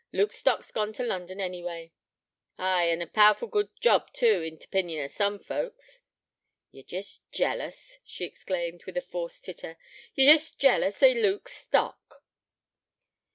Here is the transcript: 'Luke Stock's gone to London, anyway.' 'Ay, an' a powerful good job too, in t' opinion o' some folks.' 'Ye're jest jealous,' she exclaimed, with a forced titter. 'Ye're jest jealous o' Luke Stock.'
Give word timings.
'Luke 0.11 0.33
Stock's 0.33 0.71
gone 0.71 0.93
to 0.93 1.03
London, 1.03 1.39
anyway.' 1.39 1.91
'Ay, 2.57 2.87
an' 2.89 3.03
a 3.03 3.07
powerful 3.07 3.47
good 3.47 3.69
job 3.79 4.11
too, 4.13 4.41
in 4.41 4.57
t' 4.57 4.65
opinion 4.65 5.05
o' 5.05 5.07
some 5.07 5.37
folks.' 5.37 6.01
'Ye're 6.71 6.81
jest 6.83 7.21
jealous,' 7.31 7.99
she 8.03 8.25
exclaimed, 8.25 8.83
with 8.85 8.97
a 8.97 9.01
forced 9.03 9.43
titter. 9.45 9.77
'Ye're 10.15 10.33
jest 10.33 10.57
jealous 10.57 11.03
o' 11.03 11.11
Luke 11.13 11.49
Stock.' 11.49 12.23